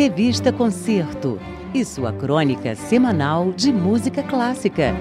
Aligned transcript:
Revista 0.00 0.50
Concerto 0.50 1.38
e 1.74 1.84
sua 1.84 2.10
crônica 2.10 2.74
semanal 2.74 3.52
de 3.52 3.70
música 3.70 4.22
clássica. 4.22 4.94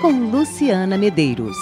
Com 0.00 0.30
Luciana 0.30 0.96
Medeiros. 0.96 1.56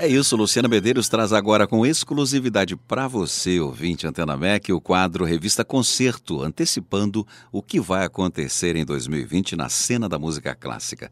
É 0.00 0.08
isso, 0.08 0.34
Luciana 0.34 0.66
Medeiros 0.66 1.08
traz 1.08 1.32
agora 1.32 1.64
com 1.64 1.86
exclusividade 1.86 2.74
para 2.74 3.06
você, 3.06 3.60
ouvinte 3.60 4.04
Antena 4.04 4.36
Mac, 4.36 4.68
o 4.70 4.80
quadro 4.80 5.24
Revista 5.24 5.64
Concerto, 5.64 6.42
antecipando 6.42 7.24
o 7.52 7.62
que 7.62 7.78
vai 7.78 8.04
acontecer 8.04 8.74
em 8.74 8.84
2020 8.84 9.54
na 9.54 9.68
cena 9.68 10.08
da 10.08 10.18
música 10.18 10.56
clássica. 10.56 11.08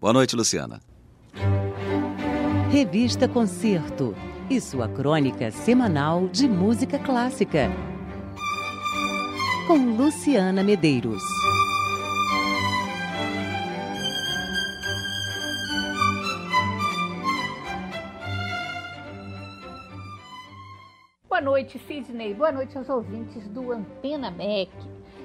Boa 0.00 0.12
noite, 0.12 0.34
Luciana. 0.34 0.80
Revista 2.68 3.28
Concerto 3.28 4.12
e 4.52 4.60
sua 4.60 4.86
crônica 4.86 5.50
semanal 5.50 6.28
de 6.28 6.46
música 6.46 6.98
clássica. 6.98 7.70
Com 9.66 9.96
Luciana 9.96 10.62
Medeiros. 10.62 11.22
Boa 21.26 21.40
noite, 21.40 21.78
Sidney. 21.88 22.34
Boa 22.34 22.52
noite 22.52 22.76
aos 22.76 22.90
ouvintes 22.90 23.48
do 23.48 23.72
Antena 23.72 24.30
MEC. 24.30 24.70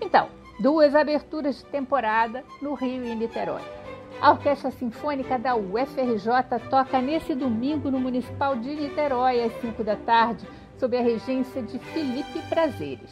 Então, 0.00 0.26
duas 0.58 0.96
aberturas 0.96 1.58
de 1.58 1.64
temporada 1.66 2.42
no 2.60 2.74
Rio 2.74 3.04
e 3.04 3.10
em 3.10 3.14
Niterói. 3.14 3.62
A 4.20 4.32
Orquestra 4.32 4.72
Sinfônica 4.72 5.38
da 5.38 5.54
UFRJ 5.54 6.58
toca 6.68 7.00
nesse 7.00 7.36
domingo 7.36 7.88
no 7.88 8.00
Municipal 8.00 8.56
de 8.56 8.74
Niterói, 8.74 9.44
às 9.44 9.52
5 9.60 9.84
da 9.84 9.94
tarde, 9.94 10.44
sob 10.78 10.96
a 10.96 11.02
regência 11.02 11.62
de 11.62 11.78
Felipe 11.78 12.40
Prazeres. 12.48 13.10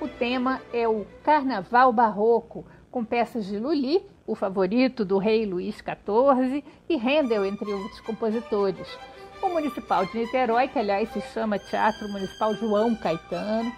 O 0.00 0.08
tema 0.08 0.60
é 0.72 0.86
o 0.86 1.06
Carnaval 1.22 1.92
Barroco, 1.92 2.66
com 2.90 3.04
peças 3.04 3.46
de 3.46 3.58
Lully, 3.58 4.04
o 4.26 4.34
favorito 4.34 5.04
do 5.04 5.18
rei 5.18 5.46
Luís 5.46 5.76
XIV, 5.76 6.64
e 6.88 6.96
Handel, 6.96 7.46
entre 7.46 7.72
outros 7.72 8.00
compositores. 8.00 8.88
O 9.40 9.48
Municipal 9.48 10.04
de 10.06 10.18
Niterói, 10.18 10.68
que 10.68 10.78
aliás 10.78 11.08
se 11.10 11.20
chama 11.32 11.58
Teatro 11.58 12.08
Municipal 12.08 12.54
João 12.54 12.94
Caetano, 12.94 13.72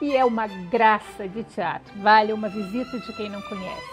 e 0.00 0.16
é 0.16 0.24
uma 0.24 0.46
graça 0.46 1.28
de 1.28 1.44
teatro, 1.44 1.92
vale 2.00 2.32
uma 2.32 2.48
visita 2.48 2.98
de 2.98 3.12
quem 3.12 3.30
não 3.30 3.40
conhece. 3.42 3.92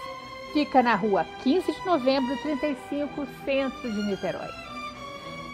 Fica 0.54 0.82
na 0.82 0.96
rua 0.96 1.26
15 1.44 1.72
de 1.72 1.86
novembro, 1.86 2.36
35, 2.42 3.28
centro 3.46 3.92
de 3.92 4.02
Niterói. 4.04 4.69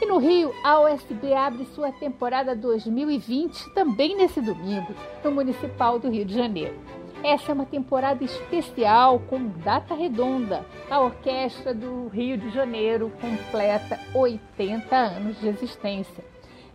E 0.01 0.05
no 0.05 0.17
Rio, 0.17 0.53
a 0.61 0.81
OSB 0.81 1.33
abre 1.33 1.65
sua 1.73 1.91
temporada 1.91 2.53
2020 2.53 3.73
também 3.73 4.15
nesse 4.15 4.41
domingo, 4.41 4.93
no 5.23 5.31
Municipal 5.31 5.97
do 5.97 6.09
Rio 6.09 6.25
de 6.25 6.33
Janeiro. 6.33 6.75
Essa 7.23 7.51
é 7.51 7.55
uma 7.55 7.65
temporada 7.65 8.23
especial 8.23 9.19
com 9.19 9.47
data 9.63 9.95
redonda. 9.95 10.65
A 10.91 10.99
Orquestra 10.99 11.73
do 11.73 12.09
Rio 12.09 12.37
de 12.37 12.51
Janeiro 12.51 13.11
completa 13.21 13.99
80 14.13 14.95
anos 14.95 15.39
de 15.39 15.47
existência. 15.47 16.23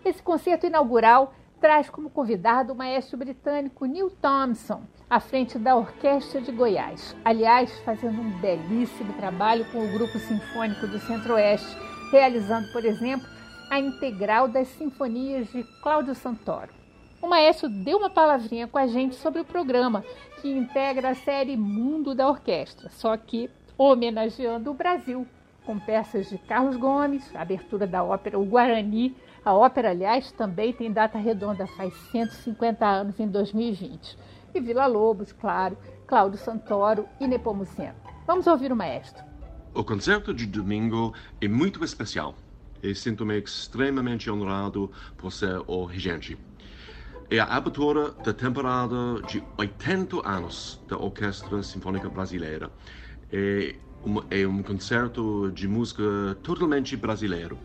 Esse 0.05 0.23
concerto 0.23 0.67
inaugural 0.67 1.35
traz 1.61 1.91
como 1.91 2.09
convidado 2.09 2.73
o 2.73 2.77
maestro 2.77 3.19
britânico 3.19 3.85
Neil 3.85 4.11
Thompson, 4.11 4.83
à 5.11 5.21
frente 5.21 5.59
da 5.59 5.77
Orquestra 5.77 6.41
de 6.41 6.51
Goiás. 6.51 7.15
Aliás, 7.23 7.79
fazendo 7.81 8.21
um 8.21 8.31
belíssimo 8.41 9.13
trabalho 9.13 9.67
com 9.67 9.85
o 9.85 9.93
Grupo 9.93 10.19
Sinfônico 10.19 10.87
do 10.87 10.99
Centro-Oeste, 10.99 11.77
realizando, 12.11 12.71
por 12.73 12.85
exemplo, 12.85 13.29
a 13.71 13.79
integral 13.79 14.49
das 14.49 14.69
sinfonias 14.69 15.51
de 15.53 15.63
Cláudio 15.83 16.15
Santoro. 16.15 16.71
O 17.23 17.29
maestro 17.29 17.69
deu 17.69 17.99
uma 17.99 18.11
palavrinha 18.11 18.67
com 18.67 18.79
a 18.79 18.87
gente 18.87 19.15
sobre 19.15 19.41
o 19.41 19.45
programa, 19.45 20.05
que 20.41 20.51
integra 20.51 21.11
a 21.11 21.15
série 21.15 21.57
Mundo 21.57 22.15
da 22.15 22.29
Orquestra, 22.29 22.89
só 22.91 23.17
que 23.17 23.51
homenageando 23.77 24.71
o 24.71 24.75
Brasil, 24.75 25.27
com 25.65 25.79
peças 25.79 26.29
de 26.29 26.39
Carlos 26.39 26.77
Gomes, 26.77 27.35
abertura 27.37 27.87
da 27.87 28.03
ópera 28.03 28.39
O 28.39 28.45
Guarani. 28.45 29.15
A 29.45 29.55
ópera, 29.55 29.91
aliás, 29.91 30.33
também 30.33 30.73
tem 30.73 30.93
data 30.93 31.19
redonda, 31.19 31.67
faz 31.67 31.95
150 32.11 32.85
anos 32.87 33.21
em 33.21 33.29
2020 33.29 34.19
e 34.55 34.61
Vila 34.61 34.87
Lobos, 34.87 35.33
claro, 35.33 35.77
Cláudio 36.07 36.39
Santoro 36.39 37.07
e 37.21 37.27
Nepomuceno. 37.27 37.95
Vamos 38.27 38.47
ouvir 38.47 38.73
o 38.73 38.77
maestro. 38.77 39.30
O 39.73 39.85
concerto 39.85 40.35
de 40.35 40.47
domingo 40.47 41.15
é 41.41 41.47
muito 41.47 41.85
especial 41.85 42.37
e 42.83 42.93
sinto-me 42.93 43.39
extremamente 43.39 44.29
honrado 44.29 44.91
por 45.17 45.33
ser 45.33 45.63
o 45.65 45.85
regente. 45.85 46.37
É 47.31 47.39
a 47.39 47.45
abertura 47.45 48.11
da 48.11 48.33
temporada 48.33 49.23
de 49.29 49.41
80 49.57 50.29
anos 50.29 50.81
da 50.89 50.99
Orquestra 50.99 51.63
Sinfônica 51.63 52.09
Brasileira. 52.09 52.69
É 53.33 53.77
um, 54.05 54.17
é 54.29 54.45
um 54.45 54.61
concerto 54.61 55.53
de 55.53 55.69
música 55.69 56.03
totalmente 56.43 56.97
brasileiro. 56.97 57.57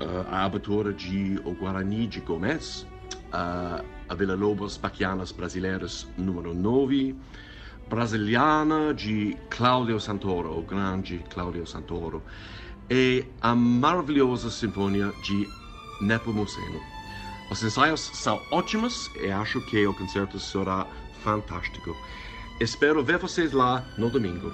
Uh, 0.00 0.28
a 0.30 0.44
abertura 0.44 0.92
de 0.92 1.40
O 1.44 1.52
Guarani 1.52 2.06
de 2.06 2.20
Gomes, 2.20 2.86
uh, 3.32 3.84
a 4.08 4.14
Vila 4.14 4.36
Lobos 4.36 4.76
Baquianas 4.76 5.32
Brasileiras 5.32 6.06
número 6.16 6.54
9, 6.54 7.16
Brasiliana 7.88 8.94
de 8.94 9.36
Claudio 9.50 10.00
Santoro, 10.00 10.58
o 10.58 10.62
grande 10.62 11.18
Claudio 11.30 11.66
Santoro, 11.66 12.22
e 12.90 13.24
a 13.40 13.54
maravilhosa 13.54 14.50
Sinfonia 14.50 15.12
de 15.22 15.48
Nepomuceno. 16.00 16.80
Os 17.50 17.62
ensaios 17.62 18.00
são 18.14 18.40
ótimos 18.50 19.10
e 19.22 19.30
acho 19.30 19.60
que 19.66 19.86
o 19.86 19.94
concerto 19.94 20.40
será 20.40 20.86
fantástico. 21.22 21.96
Espero 22.60 23.04
ver 23.04 23.18
vocês 23.18 23.52
lá 23.52 23.84
no 23.98 24.08
domingo. 24.08 24.52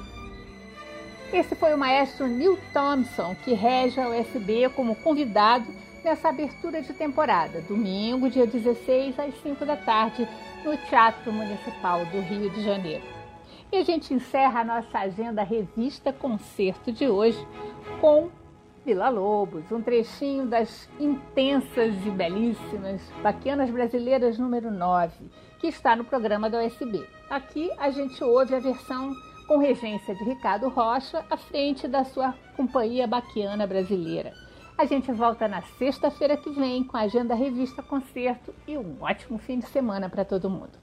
Esse 1.32 1.54
foi 1.54 1.74
o 1.74 1.78
maestro 1.78 2.26
Neil 2.26 2.58
Thompson, 2.72 3.36
que 3.44 3.52
rege 3.52 4.00
a 4.00 4.08
USB 4.08 4.68
como 4.74 4.94
convidado 4.96 5.66
nessa 6.02 6.30
abertura 6.30 6.80
de 6.80 6.92
temporada, 6.92 7.60
domingo, 7.60 8.30
dia 8.30 8.46
16, 8.46 9.18
às 9.18 9.34
5 9.42 9.64
da 9.66 9.76
tarde, 9.76 10.26
no 10.64 10.76
Teatro 10.88 11.32
Municipal 11.32 12.04
do 12.06 12.20
Rio 12.20 12.48
de 12.50 12.62
Janeiro. 12.62 13.17
E 13.70 13.76
a 13.76 13.84
gente 13.84 14.14
encerra 14.14 14.60
a 14.60 14.64
nossa 14.64 14.98
agenda 14.98 15.42
revista 15.42 16.10
concerto 16.10 16.90
de 16.90 17.06
hoje 17.06 17.38
com 18.00 18.30
Vila 18.84 19.10
Lobos, 19.10 19.70
um 19.70 19.82
trechinho 19.82 20.46
das 20.46 20.88
intensas 20.98 21.94
e 22.06 22.10
belíssimas 22.10 23.02
Baquianas 23.22 23.68
Brasileiras 23.70 24.38
número 24.38 24.70
9, 24.70 25.12
que 25.60 25.66
está 25.66 25.94
no 25.94 26.04
programa 26.04 26.48
da 26.48 26.64
USB. 26.64 27.06
Aqui 27.28 27.70
a 27.76 27.90
gente 27.90 28.24
ouve 28.24 28.54
a 28.54 28.58
versão 28.58 29.12
com 29.46 29.58
regência 29.58 30.14
de 30.14 30.24
Ricardo 30.24 30.70
Rocha 30.70 31.22
à 31.28 31.36
frente 31.36 31.86
da 31.86 32.04
sua 32.04 32.34
Companhia 32.56 33.06
Baquiana 33.06 33.66
Brasileira. 33.66 34.32
A 34.78 34.86
gente 34.86 35.12
volta 35.12 35.46
na 35.46 35.60
sexta-feira 35.60 36.38
que 36.38 36.48
vem 36.48 36.84
com 36.84 36.96
a 36.96 37.00
agenda 37.00 37.34
Revista 37.34 37.82
Concerto 37.82 38.54
e 38.66 38.78
um 38.78 38.96
ótimo 39.02 39.38
fim 39.38 39.58
de 39.58 39.66
semana 39.66 40.08
para 40.08 40.24
todo 40.24 40.48
mundo. 40.48 40.78